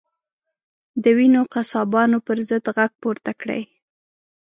[1.03, 3.61] د وینو قصابانو پر ضد غږ پورته کړئ.